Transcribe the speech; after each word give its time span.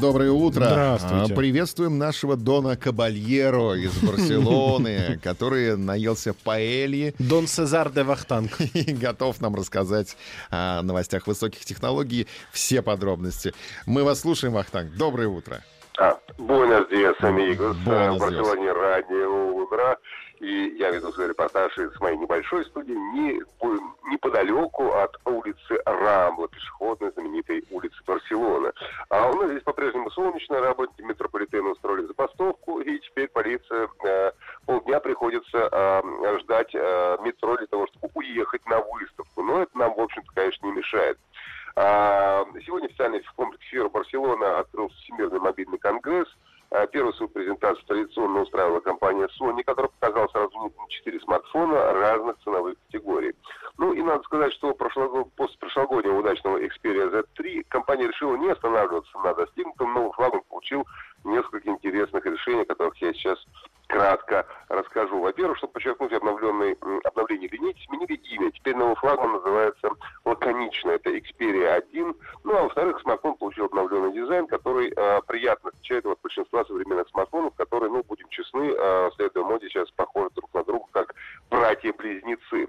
Доброе 0.00 0.32
утро. 0.32 0.64
Здравствуйте. 0.64 1.32
А, 1.32 1.36
Приветствуем 1.36 1.96
нашего 1.96 2.36
Дона 2.36 2.76
Кабальеро 2.76 3.74
из 3.74 3.96
Барселоны, 4.02 5.18
который 5.22 5.76
наелся 5.76 6.34
паэльи 6.34 7.14
Дон 7.18 7.46
Сезар 7.46 7.90
де 7.90 8.02
Вахтанг. 8.02 8.60
и 8.74 8.92
готов 8.92 9.40
нам 9.40 9.54
рассказать 9.54 10.16
о 10.50 10.82
новостях 10.82 11.26
высоких 11.26 11.64
технологий 11.64 12.26
все 12.52 12.82
подробности. 12.82 13.54
Мы 13.86 14.02
вас 14.02 14.20
слушаем, 14.20 14.54
Вахтанг. 14.54 14.96
Доброе 14.96 15.28
утро. 15.28 15.62
А, 15.98 16.18
Буэнос 16.38 16.88
диас, 16.88 17.16
амигос. 17.20 17.76
Buenos 17.86 18.16
В 18.16 18.20
Барселоне 18.20 18.72
раннее 18.72 19.28
утро. 19.28 19.98
И 20.40 20.76
я 20.78 20.90
веду 20.90 21.10
свой 21.12 21.28
репортаж 21.28 21.76
из 21.78 21.98
моей 21.98 22.18
небольшой 22.18 22.66
студии 22.66 22.92
не, 22.92 23.40
неподалеку 24.10 24.92
от 24.92 25.16
улицы 25.24 25.80
Рамбла, 25.86 26.48
пешеходной 26.48 27.10
знаменитой 27.12 27.64
улицы 27.70 27.96
Барселоны. 28.06 28.72
А 29.08 29.30
у 29.30 29.34
нас 29.36 29.50
здесь 29.50 29.62
по-прежнему 29.62 30.10
солнечно, 30.10 30.60
работники 30.60 31.00
метрополитена 31.00 31.70
устроили 31.70 32.06
забастовку, 32.06 32.80
и 32.80 32.98
теперь 32.98 33.28
полиция 33.28 33.88
э, 34.04 34.32
полдня 34.66 35.00
приходится 35.00 35.70
э, 35.72 36.38
ждать 36.40 36.74
э, 36.74 37.16
метро 37.22 37.56
для 37.56 37.66
того, 37.68 37.86
чтобы 37.86 38.10
уехать 38.14 38.64
на 38.66 38.80
выставку. 38.80 39.42
Но 39.42 39.62
это 39.62 39.78
нам, 39.78 39.94
в 39.94 40.00
общем-то, 40.00 40.30
конечно, 40.34 40.66
не 40.66 40.72
мешает. 40.72 41.18
А, 41.76 42.46
Сегодня 42.64 42.86
официально 42.86 43.20
в 43.20 43.32
комплексе 43.34 43.68
Фера 43.68 43.88
Барселона 43.90 44.60
открылся 44.60 44.96
Всемирный 44.96 45.40
мобильный 45.40 45.78
конгресс. 45.78 46.26
А, 46.70 46.86
Первую 46.86 47.12
свою 47.12 47.28
презентацию 47.28 47.84
традиционно 47.86 48.40
устраивала 48.40 48.80
компания 48.80 49.28
Sony, 49.38 49.62
которая 49.62 49.90
показала 50.00 50.26
сразу 50.28 50.72
четыре 50.88 51.20
смартфона 51.20 51.92
разных 51.92 52.38
ценовых 52.42 52.76
категорий. 52.86 53.34
Ну 53.76 53.92
и 53.92 54.00
надо 54.00 54.22
сказать, 54.24 54.54
что 54.54 54.72
после 54.72 55.58
прошлогоднего 55.60 56.18
удачного 56.18 56.58
Xperia 56.62 57.12
Z3 57.12 57.66
компания 57.68 58.08
решила 58.08 58.36
не 58.36 58.48
останавливаться 58.48 59.18
на 59.18 59.34
достигнутом, 59.34 59.92
но 59.92 60.10
флагман 60.12 60.40
получил 60.48 60.86
несколько 61.24 61.68
интересных 61.68 62.24
решений, 62.24 62.62
о 62.62 62.66
которых 62.66 62.96
я 63.02 63.12
сейчас 63.12 63.38
кратко 63.86 64.46
расскажу. 64.68 65.20
Во-первых, 65.20 65.58
чтобы 65.58 65.74
подчеркнуть 65.74 66.12
обновленный, 66.12 66.76
обновление 67.04 67.48
линейки, 67.48 67.84
сменили 67.86 68.14
имя. 68.14 68.50
Теперь 68.50 68.76
новый 68.76 68.96
флагман 68.96 69.32
называется 69.32 69.90
лаконично. 70.24 70.92
Это 70.92 71.10
Xperia 71.10 71.82
1. 71.90 72.14
Ну, 72.44 72.56
а 72.56 72.62
во-вторых, 72.64 73.00
смартфон 73.00 73.36
получил 73.36 73.66
обновленный 73.66 74.12
дизайн, 74.12 74.46
который 74.46 74.92
э, 74.94 75.20
приятно 75.26 75.70
отличает 75.70 76.06
от 76.06 76.20
большинства 76.20 76.64
современных 76.64 77.08
смартфонов, 77.08 77.54
которые, 77.54 77.90
ну, 77.90 78.02
будем 78.02 78.28
честны, 78.28 78.72
э, 78.76 79.10
следуя 79.16 79.44
моде, 79.44 79.68
сейчас 79.68 79.90
похожи 79.92 80.30
друг 80.34 80.52
на 80.54 80.64
друга, 80.64 80.86
как 80.92 81.14
братья-близнецы. 81.50 82.68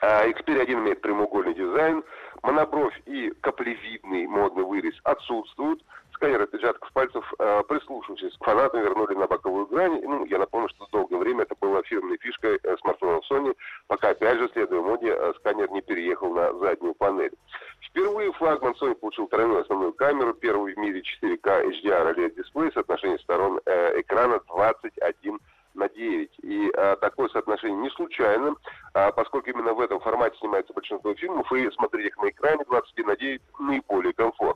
А 0.00 0.28
Xperia 0.28 0.60
1 0.62 0.78
имеет 0.80 1.00
прямоугольный 1.00 1.54
дизайн, 1.54 2.04
монобровь 2.42 3.00
и 3.06 3.30
каплевидный 3.40 4.26
модный 4.26 4.64
вырез 4.64 4.94
отсутствуют. 5.04 5.82
Сканер 6.16 6.40
отпечатков 6.40 6.90
пальцев, 6.92 7.30
э, 7.38 7.62
прислушавшись 7.68 8.36
к 8.38 8.44
фанатам, 8.44 8.80
вернули 8.80 9.14
на 9.14 9.26
боковую 9.26 9.66
грань. 9.66 10.00
Ну, 10.02 10.24
я 10.24 10.38
напомню, 10.38 10.70
что 10.70 10.86
долгое 10.90 11.18
время 11.18 11.42
это 11.42 11.54
была 11.60 11.82
фирменной 11.82 12.16
фишкой 12.16 12.58
э, 12.62 12.76
смартфонов 12.80 13.22
Sony, 13.30 13.54
пока, 13.86 14.10
опять 14.10 14.38
же, 14.38 14.48
следуя 14.54 14.80
моде, 14.80 15.14
э, 15.14 15.32
сканер 15.38 15.70
не 15.70 15.82
переехал 15.82 16.32
на 16.32 16.54
заднюю 16.54 16.94
панель. 16.94 17.34
Впервые 17.82 18.32
флагман 18.32 18.74
Sony 18.80 18.94
получил 18.94 19.26
тройную 19.26 19.60
основную 19.60 19.92
камеру, 19.92 20.32
первую 20.32 20.74
в 20.74 20.78
мире 20.78 21.02
4К 21.02 21.66
HDR 21.66 22.14
OLED-дисплей, 22.14 22.72
соотношение 22.72 23.18
сторон 23.18 23.60
э, 23.66 24.00
экрана 24.00 24.40
21 24.48 25.38
на 25.76 25.88
9. 25.88 26.30
И 26.42 26.70
а, 26.74 26.96
такое 26.96 27.28
соотношение 27.28 27.76
не 27.76 27.90
случайно, 27.90 28.54
а, 28.94 29.12
поскольку 29.12 29.50
именно 29.50 29.74
в 29.74 29.80
этом 29.80 30.00
формате 30.00 30.36
снимается 30.38 30.72
большинство 30.72 31.14
фильмов, 31.14 31.50
и 31.52 31.70
смотреть 31.72 32.06
их 32.06 32.16
на 32.18 32.30
экране 32.30 32.64
21 32.66 33.06
на 33.06 33.16
9 33.16 33.42
наиболее 33.60 34.12
комфортно. 34.14 34.55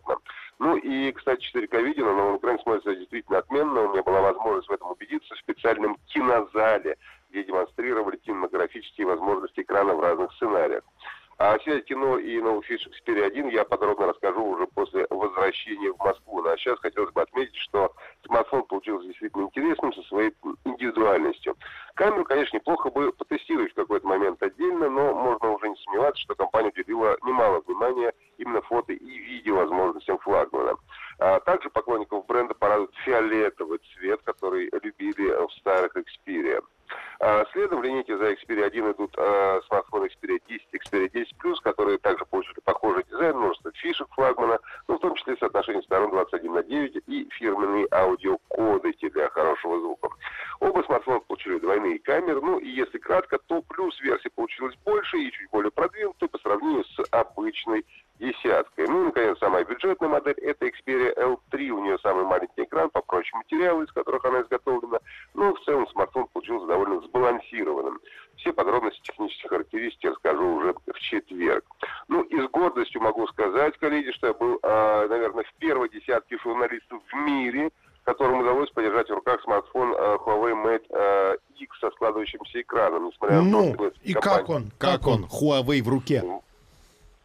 И, 0.90 1.12
кстати, 1.12 1.48
4К 1.54 1.82
видео 1.82 2.12
на 2.12 2.36
экране 2.36 2.58
смотрится 2.58 2.96
действительно 2.96 3.38
отменно. 3.38 3.82
У 3.82 3.92
меня 3.92 4.02
была 4.02 4.22
возможность 4.22 4.68
в 4.68 4.72
этом 4.72 4.90
убедиться 4.90 5.36
в 5.36 5.38
специальном 5.38 5.96
кинозале, 6.06 6.96
где 7.30 7.44
демонстрировали 7.44 8.16
кинематографические 8.16 9.06
возможности 9.06 9.60
экрана 9.60 9.94
в 9.94 10.00
разных 10.00 10.32
сценариях. 10.32 10.82
А 11.38 11.56
все 11.58 11.80
кино 11.80 12.18
и 12.18 12.38
фиш 12.62 12.86
Xperia 12.86 13.24
1 13.26 13.48
я 13.48 13.64
подробно 13.64 14.08
расскажу 14.08 14.44
уже 14.44 14.66
после 14.66 15.06
возвращения 15.08 15.90
в 15.90 15.98
Москву. 15.98 16.42
Ну, 16.42 16.50
а 16.50 16.56
сейчас 16.58 16.78
хотелось 16.80 17.12
бы 17.12 17.22
отметить, 17.22 17.56
что 17.56 17.92
смартфон 18.26 18.64
получился 18.64 19.06
действительно 19.06 19.44
интересным 19.44 19.92
со 19.94 20.02
своей 20.02 20.34
индивидуальностью. 20.64 21.56
Камеру, 21.94 22.24
конечно, 22.24 22.56
неплохо 22.56 22.90
бы 22.90 23.12
потестировать 23.12 23.72
в 23.72 23.76
какой-то 23.76 24.06
момент 24.06 24.42
отдельно, 24.42 24.90
но 24.90 25.14
можно 25.14 25.52
уже 25.52 25.70
не 25.70 25.76
сомневаться, 25.76 26.20
что 26.20 26.34
компания 26.34 26.68
уделила 26.68 27.16
немало 27.24 27.62
внимания 27.66 28.12
именно 28.36 28.60
фото 28.60 28.92
и 28.92 29.18
видео. 29.18 29.60
А 29.60 29.66
также 31.50 31.68
поклонников 31.68 32.26
бренда 32.26 32.54
порадует 32.54 32.94
фиолетовый 33.04 33.80
цвет, 33.92 34.20
который 34.22 34.70
любили 34.84 35.30
в 35.46 35.52
старых 35.54 35.96
Xperia. 35.96 36.62
А 37.18 37.44
Следом 37.52 37.80
в 37.80 37.82
линейке 37.82 38.16
за 38.16 38.32
Xperia 38.32 38.66
1 38.66 38.92
идут 38.92 39.14
э, 39.18 39.60
смартфоны 39.66 40.06
Xperia 40.06 40.40
10 40.48 40.68
и 40.70 40.76
Xperia 40.76 41.10
10 41.10 41.34
Plus, 41.42 41.56
которые 41.62 41.98
также 41.98 42.24
получили 42.24 42.60
похожий 42.64 43.04
дизайн, 43.10 43.36
множество 43.36 43.72
фишек 43.72 44.06
флагмана, 44.14 44.60
ну, 44.86 44.96
в 44.96 45.00
том 45.00 45.16
числе 45.16 45.36
соотношение 45.38 45.82
сторон 45.82 46.10
21 46.10 46.52
на 46.52 46.62
9 46.62 47.02
и 47.08 47.28
фирменные 47.32 47.88
аудиокодеки 47.90 49.08
для 49.10 49.28
хорошего 49.30 49.80
звука. 49.80 50.08
Оба 50.60 50.82
смартфона 50.82 51.20
получили 51.20 51.58
двойные 51.58 51.98
камеры, 51.98 52.40
ну 52.40 52.58
и 52.58 52.68
если 52.68 52.98
кратко, 52.98 53.38
то 53.46 53.60
плюс 53.62 54.00
версия 54.00 54.30
получилась 54.30 54.76
больше 54.84 55.18
и 55.18 55.32
чуть 55.32 55.50
более 55.50 55.72
продвинутой 55.72 56.28
по 56.28 56.38
сравнению 56.38 56.84
с 56.84 57.00
обычной 57.10 57.84
десяткой. 58.20 58.86
Ну 58.86 59.02
и, 59.02 59.06
наконец, 59.06 59.38
самая 59.38 59.64
бюджетная 59.64 60.08
модель– 60.08 60.34
это 60.42 60.66
Xperia 60.66 61.12
попроще 63.20 63.36
материалы, 63.36 63.84
из 63.84 63.92
которых 63.92 64.24
она 64.24 64.40
изготовлена. 64.42 64.98
Ну, 65.34 65.54
в 65.54 65.60
целом, 65.64 65.86
смартфон 65.88 66.26
получился 66.32 66.66
довольно 66.66 67.00
сбалансированным. 67.02 68.00
Все 68.36 68.52
подробности 68.52 69.00
технических 69.02 69.50
характеристик 69.50 70.04
я 70.04 70.10
расскажу 70.10 70.54
уже 70.56 70.74
в 70.86 70.98
четверг. 70.98 71.64
Ну 72.08 72.22
и 72.22 72.40
с 72.40 72.48
гордостью 72.50 73.02
могу 73.02 73.26
сказать, 73.28 73.76
коллеги, 73.78 74.10
что 74.12 74.28
я 74.28 74.32
был, 74.34 74.58
э, 74.62 75.06
наверное, 75.08 75.44
в 75.44 75.52
первой 75.58 75.90
десятке 75.90 76.38
журналистов 76.38 77.02
в 77.10 77.14
мире, 77.16 77.70
которым 78.04 78.40
удалось 78.40 78.70
подержать 78.70 79.08
в 79.10 79.14
руках 79.14 79.42
смартфон 79.42 79.92
э, 79.92 80.16
Huawei 80.24 80.54
Mate 80.54 80.86
э, 80.88 81.36
X 81.58 81.78
со 81.80 81.90
складывающимся 81.90 82.62
экраном. 82.62 83.06
Несмотря 83.08 83.42
на 83.42 83.50
то, 83.50 83.62
Ну, 83.62 83.74
что 83.74 83.92
и 84.02 84.12
компания- 84.14 84.36
как 84.38 84.48
он? 84.48 84.70
Как 84.78 85.06
он? 85.06 85.24
Huawei 85.26 85.82
в 85.82 85.88
руке. 85.88 86.22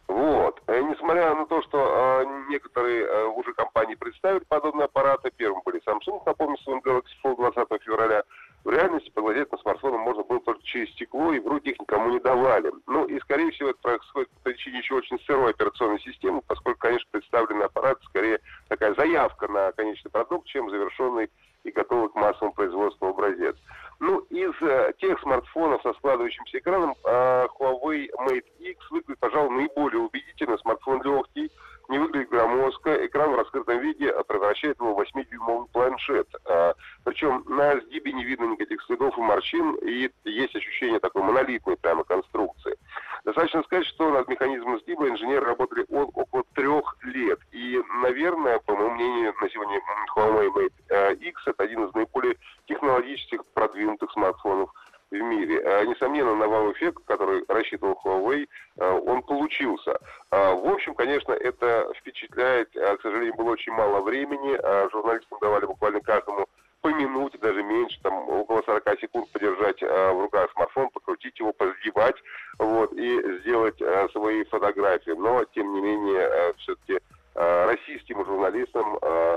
вот. 0.08 0.60
Э, 0.66 0.82
Несмотря 0.82 1.34
на 1.34 1.46
то, 1.46 1.62
что 1.62 1.78
э, 2.22 2.45
некоторые 2.56 3.04
э, 3.04 3.24
уже 3.26 3.52
компании 3.52 3.94
представили 3.94 4.44
подобные 4.48 4.86
аппараты, 4.86 5.30
первым 5.36 5.60
были 5.64 5.80
Samsung, 5.84 6.22
напомню, 6.24 6.56
своим 6.58 6.78
Galaxy 6.80 7.12
Fold 7.22 7.36
20 7.36 7.82
февраля, 7.82 8.22
в 8.64 8.70
реальности 8.70 9.10
поглазеть 9.10 9.52
на 9.52 9.58
смартфоны 9.58 9.98
можно 9.98 10.24
было 10.24 10.40
только 10.40 10.62
через 10.64 10.90
стекло, 10.90 11.32
и 11.32 11.38
в 11.38 11.46
руки 11.46 11.70
их 11.70 11.78
никому 11.78 12.10
не 12.10 12.18
давали. 12.18 12.72
Ну 12.86 13.04
и, 13.04 13.20
скорее 13.20 13.50
всего, 13.52 13.70
это 13.70 13.78
происходит 13.80 14.30
по 14.30 14.50
причине 14.50 14.78
еще 14.78 14.94
очень 14.94 15.20
сырой 15.20 15.50
операционной 15.50 16.00
системы, 16.00 16.42
поскольку, 16.46 16.80
конечно, 16.80 17.06
представленный 17.12 17.66
аппарат 17.66 17.98
скорее 18.04 18.40
такая 18.68 18.94
заявка 18.94 19.46
на 19.46 19.70
конечный 19.72 20.10
продукт, 20.10 20.48
чем 20.48 20.70
завершенный 20.70 21.30
и 21.62 21.70
готовый 21.70 22.08
к 22.08 22.14
массовому 22.14 22.54
производству 22.54 23.08
образец. 23.08 23.56
Ну, 24.00 24.18
из 24.30 24.52
э, 24.60 24.92
тех 24.98 25.20
смартфонов 25.20 25.82
со 25.82 25.92
складывающимся 25.94 26.58
экраном 26.58 26.94
э, 27.04 27.46
Huawei 27.58 28.08
Mate 28.26 28.44
X 28.58 28.90
выглядит, 28.90 29.18
пожалуй, 29.20 29.56
наиболее 29.56 30.00
убедительно. 30.00 30.58
Смартфон 30.58 31.02
легкий, 31.02 31.50
не 31.88 31.98
выглядит 31.98 32.30
громоздко. 32.30 33.06
Экран 33.06 33.32
в 33.32 33.36
раскрытом 33.36 33.80
виде 33.80 34.06
э, 34.06 34.24
превращает 34.24 34.78
его 34.78 34.94
в 34.94 35.00
8-дюймовый 35.00 35.68
планшет. 35.72 36.28
Э, 36.46 36.74
причем 37.04 37.44
на 37.46 37.80
сгибе 37.80 38.12
не 38.12 38.24
видно 38.24 38.44
никаких 38.44 38.82
следов 38.82 39.16
и 39.16 39.20
морщин, 39.20 39.74
и 39.76 40.10
есть 40.24 40.56
ощущение 40.56 41.00
такой 41.00 41.22
монолитной 41.22 41.76
прямо 41.76 42.04
конструкции. 42.04 42.76
Достаточно 43.24 43.62
сказать, 43.64 43.86
что 43.86 44.10
над 44.10 44.28
механизмом 44.28 44.78
сгиба 44.80 45.08
инженеры 45.08 45.46
работали 45.46 45.84
около 45.88 46.44
трех 46.54 46.96
лет. 47.02 47.40
И, 47.52 47.82
наверное, 48.02 48.58
по 48.60 48.74
моему 48.74 48.94
мнению, 48.94 49.34
на 49.40 49.50
сегодня 49.50 49.80
Huawei 50.16 50.48
Mate 50.52 50.72
э, 50.88 51.14
X 51.14 51.42
это 51.46 51.64
один 51.64 51.84
из 51.84 51.94
наиболее 51.94 52.36
технологически 52.66 53.40
продвинутых 53.54 54.12
смартфонов 54.12 54.70
в 55.10 55.14
мире. 55.14 55.60
Э, 55.62 55.84
Несомненно, 55.84 56.34
на 56.34 56.48
вау-эффект, 56.48 56.98
который 57.06 57.44
рассчитывал 57.48 57.98
Huawei, 58.04 58.48
э, 58.78 58.90
он 58.90 59.22
получился. 59.22 59.98
Э, 60.30 60.54
В 60.54 60.66
общем, 60.68 60.94
конечно, 60.94 61.32
это 61.32 61.92
впечатляет. 61.96 62.70
К 62.72 62.98
сожалению, 63.02 63.34
было 63.34 63.50
очень 63.50 63.72
мало 63.72 64.00
времени. 64.00 64.58
Журналистам 64.90 65.38
давали 65.40 65.66
буквально 65.66 66.00
каждому 66.00 66.46
по 66.80 66.88
минуте, 66.88 67.38
даже 67.38 67.62
меньше, 67.62 68.00
там 68.02 68.28
около 68.28 68.62
40 68.62 69.00
секунд 69.00 69.28
подержать 69.32 69.80
в 69.82 70.20
руках 70.20 70.50
смартфон, 70.52 70.88
покрутить 70.90 71.38
его, 71.40 71.52
позгибать. 71.52 72.16
Вот. 72.58 72.92
И 72.92 73.40
сделать 73.40 73.80
свои 74.12 74.44
фотографии. 74.44 75.10
Но, 75.10 75.44
тем 75.46 75.72
не 75.72 75.80
менее, 75.80 76.54
все-таки 76.58 77.00
российским 77.34 78.24
журналистам 78.24 78.98
э, 79.02 79.36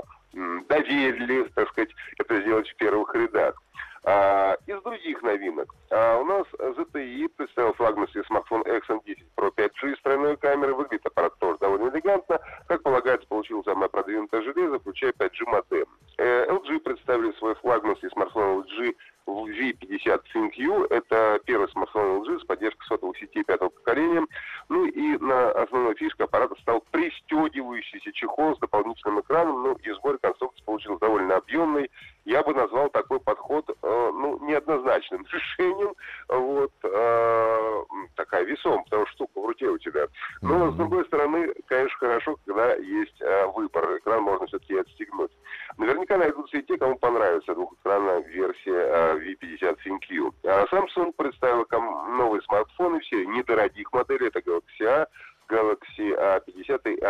доверили, 0.68 1.44
так 1.54 1.68
сказать, 1.70 1.90
это 2.18 2.40
сделать 2.40 2.68
в 2.68 2.76
первых 2.76 3.14
рядах. 3.14 3.54
А, 4.02 4.56
из 4.66 4.82
других 4.82 5.22
новинок. 5.22 5.74
А, 5.90 6.18
у 6.18 6.24
нас 6.24 6.46
ZTE 6.58 7.28
представил 7.36 7.74
флагманский 7.74 8.24
смартфон 8.24 8.62
XN10 8.62 9.18
Pro 9.36 9.52
5G 9.54 9.96
с 9.96 10.02
тройной 10.02 10.36
камерой. 10.38 10.74
Выглядит 10.74 11.04
аппарат 11.06 11.36
тоже 11.38 11.58
довольно 11.58 11.90
элегантно. 11.90 12.40
Как 12.66 12.82
полагается, 12.82 13.28
получил 13.28 13.62
самое 13.64 13.90
продвинутое 13.90 14.42
железо, 14.42 14.78
включая 14.78 15.12
5G 15.12 15.44
модем. 15.46 15.86
Э, 16.16 16.46
LG 16.46 16.80
представили 16.80 17.32
свой 17.32 17.54
флагманский 17.56 18.08
смартфон 18.10 18.64
LG 18.64 18.94
V50 19.26 20.22
ThinQ. 20.34 20.86
Это 20.90 21.40
первый 21.44 21.68
смартфон 21.68 22.22
LG 22.22 22.40
с 22.40 22.44
поддержкой 22.44 22.86
сотовых 22.86 23.18
сетей 23.18 23.44
пятого 23.44 23.68
поколения. 23.68 24.26
Ну 24.68 24.86
и 24.86 25.18
на 25.18 25.50
основной 25.50 25.94
фишкой 25.94 26.26
аппарата 26.26 26.54
стал 26.62 26.80
пристегивающийся 27.60 28.12
чехол 28.12 28.56
с 28.56 28.58
дополнительным 28.58 29.20
экраном. 29.20 29.62
Ну 29.62 29.74
и 29.74 29.90
сбор 29.92 30.18
конструкции 30.18 30.62
получился 30.64 31.00
довольно 31.00 31.36
объемный. 31.36 31.90
Я 32.24 32.42
бы 32.42 32.54
назвал 32.54 32.88
такой 32.90 33.20
подход 33.20 33.68
э, 33.68 33.72
ну, 33.82 34.38
неоднозначным 34.46 35.26
решением. 35.32 35.94
Вот, 36.28 36.72
э, 36.82 37.82
такая 38.16 38.44
весом, 38.44 38.84
потому 38.84 39.06
что 39.06 39.14
штука 39.14 39.40
в 39.40 39.46
руке 39.46 39.66
у 39.68 39.78
тебя. 39.78 40.06
Но, 40.42 40.66
mm-hmm. 40.66 40.72
с 40.72 40.74
другой 40.74 41.04
стороны, 41.06 41.54
конечно, 41.66 41.98
хорошо, 41.98 42.36
когда 42.46 42.74
есть 42.74 43.20
э, 43.20 43.46
выбор. 43.46 43.98
Экран 43.98 44.22
можно 44.22 44.46
все-таки 44.46 44.78
отстегнуть. 44.78 45.32
Наверняка 45.76 46.16
найдутся 46.16 46.58
и 46.58 46.62
те, 46.62 46.76
кому 46.76 46.96
понравится 46.96 47.54
двухэкранная 47.54 48.22
версия 48.22 48.72
э, 48.72 49.18
V50 49.18 49.78
ThinQ. 49.84 50.34
А 50.44 50.64
Samsung 50.66 51.12
представила 51.16 51.66
новые 52.16 52.42
смартфоны, 52.42 53.00
все 53.00 53.24
недорогих 53.26 53.92
моделей. 53.92 54.28
Это 54.28 54.40
Galaxy 54.40 54.86
A, 54.86 55.06
Galaxy 55.48 56.14
A50 56.16 56.94
и 56.94 57.00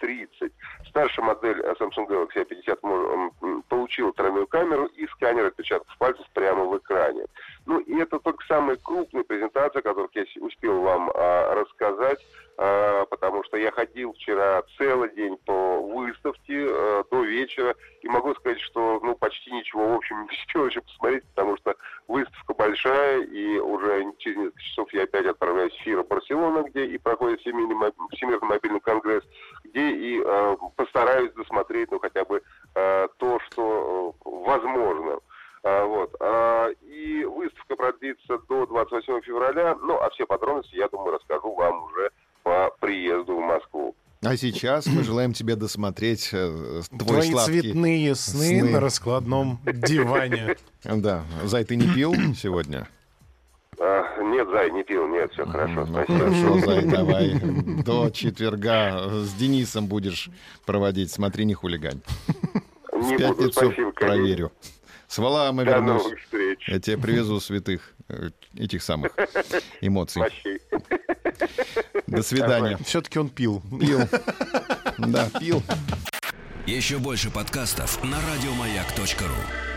A30. 0.00 0.52
Старшая 0.88 1.24
модель 1.24 1.60
Samsung 1.78 2.06
Galaxy 2.08 2.46
A50 2.46 3.62
получила 3.68 4.12
тройную 4.12 4.46
камеру 4.46 4.86
и 4.86 5.06
сканер 5.08 5.46
отпечатков 5.46 5.96
пальцев 5.98 6.26
прямо 6.32 6.64
в 6.64 6.78
экране. 6.78 7.26
Ну 7.66 7.80
и 7.80 7.98
это 7.98 8.18
только 8.20 8.44
самая 8.46 8.76
крупная 8.76 9.24
презентация, 9.24 9.82
которую 9.82 10.10
я 10.14 10.24
успел 10.40 10.80
вам 10.80 11.10
а, 11.14 11.54
рассказать, 11.54 12.24
а, 12.58 13.04
потому 13.06 13.42
что 13.44 13.56
я 13.56 13.72
ходил 13.72 14.12
вчера 14.12 14.62
целый 14.78 15.14
день 15.14 15.36
по 15.44 15.80
выставке 15.80 16.66
а, 16.68 17.04
до 17.10 17.24
вечера, 17.24 17.74
и 18.02 18.08
могу 18.08 18.34
сказать, 18.36 18.60
что 18.60 19.00
ну 19.02 19.16
почти 19.16 19.50
ничего, 19.50 19.88
в 19.88 19.96
общем, 19.96 20.22
не 20.22 20.28
успел 20.28 20.66
еще 20.66 20.80
посмотреть, 20.80 21.24
потому 21.34 21.56
что 21.56 21.74
выставка 22.06 22.54
большая, 22.54 23.22
и 23.22 23.58
уже 23.58 24.12
через 24.18 24.36
несколько 24.36 24.62
часов 24.62 24.92
я 24.92 25.02
опять 25.02 25.26
отправляюсь 25.26 25.74
в 25.74 25.82
Фира 25.82 26.04
Барселона, 26.04 26.62
где 26.62 26.86
и 26.86 26.98
проходит 26.98 27.40
Всемирный 27.40 27.74
мобильный 27.74 28.80
конгресс, 28.80 29.24
где 29.76 29.90
и 29.90 30.22
э, 30.24 30.56
постараюсь 30.74 31.32
досмотреть, 31.34 31.90
ну, 31.90 31.98
хотя 31.98 32.24
бы 32.24 32.40
э, 32.74 33.08
то, 33.18 33.38
что 33.46 34.14
э, 34.24 34.28
возможно. 34.28 35.18
А, 35.62 35.84
вот. 35.84 36.14
А, 36.20 36.68
и 36.82 37.24
выставка 37.24 37.76
продлится 37.76 38.38
до 38.48 38.66
28 38.66 39.20
февраля. 39.22 39.76
Ну, 39.82 39.98
а 40.00 40.08
все 40.10 40.26
подробности, 40.26 40.76
я 40.76 40.88
думаю, 40.88 41.16
расскажу 41.16 41.54
вам 41.54 41.84
уже 41.84 42.10
по 42.42 42.74
приезду 42.80 43.36
в 43.36 43.40
Москву. 43.40 43.94
А 44.22 44.36
сейчас 44.36 44.86
мы 44.86 45.04
желаем 45.04 45.34
тебе 45.34 45.56
досмотреть 45.56 46.30
э, 46.32 46.80
твой 46.88 47.20
Твои 47.20 47.30
сладкий... 47.30 47.60
цветные 47.60 48.14
сны, 48.14 48.60
сны. 48.60 48.70
на 48.70 48.80
раскладном 48.80 49.58
диване. 49.64 50.56
Да. 50.84 51.24
Зай, 51.44 51.64
ты 51.64 51.76
не 51.76 51.92
пил 51.92 52.14
сегодня? 52.34 52.88
Нет, 54.36 54.48
Зай, 54.50 54.70
не 54.70 54.82
пил, 54.84 55.08
нет, 55.08 55.32
все 55.32 55.46
хорошо, 55.46 55.86
Ну, 55.86 55.86
спасибо. 55.86 56.18
хорошо, 56.18 56.58
Зай, 56.60 56.84
давай. 56.90 57.34
До 57.84 58.10
четверга 58.10 59.08
с 59.22 59.32
Денисом 59.34 59.86
будешь 59.86 60.28
проводить. 60.66 61.10
Смотри, 61.10 61.44
не 61.46 61.54
хулигань. 61.54 62.00
В 62.92 62.96
Не 62.98 63.16
буду, 63.16 63.18
пятницу 63.18 63.52
спасибо, 63.52 63.92
конечно. 63.92 63.92
проверю. 63.92 64.52
С 65.08 65.18
Валаама 65.18 65.64
До 65.64 65.70
вернусь. 65.70 66.02
новых 66.02 66.20
встреч. 66.20 66.68
Я 66.68 66.80
тебе 66.80 66.98
привезу 66.98 67.40
святых 67.40 67.92
э, 68.08 68.30
этих 68.58 68.82
самых 68.82 69.12
эмоций. 69.80 70.22
До 72.06 72.22
свидания. 72.22 72.76
Все-таки 72.84 73.18
он 73.18 73.28
пил. 73.30 73.62
Пил. 73.80 74.00
Да, 74.98 75.28
пил. 75.38 75.62
Еще 76.66 76.98
больше 76.98 77.30
подкастов 77.30 78.02
на 78.02 78.16
радиомаяк.ру. 78.16 79.75